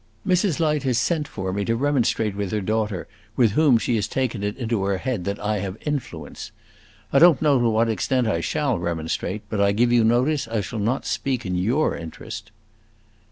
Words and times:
"Mrs. 0.25 0.59
Light 0.59 0.81
has 0.81 0.97
sent 0.97 1.27
for 1.27 1.53
me 1.53 1.63
to 1.63 1.75
remonstrate 1.75 2.35
with 2.35 2.51
her 2.51 2.59
daughter, 2.59 3.07
with 3.35 3.51
whom 3.51 3.77
she 3.77 3.95
has 3.97 4.07
taken 4.07 4.41
it 4.41 4.57
into 4.57 4.83
her 4.83 4.97
head 4.97 5.25
that 5.25 5.37
I 5.39 5.59
have 5.59 5.77
influence. 5.85 6.51
I 7.13 7.19
don't 7.19 7.39
know 7.39 7.59
to 7.59 7.69
what 7.69 7.87
extent 7.87 8.25
I 8.25 8.41
shall 8.41 8.79
remonstrate, 8.79 9.43
but 9.47 9.61
I 9.61 9.73
give 9.73 9.91
you 9.91 10.03
notice 10.03 10.47
I 10.47 10.61
shall 10.61 10.79
not 10.79 11.05
speak 11.05 11.45
in 11.45 11.53
your 11.53 11.95
interest." 11.95 12.49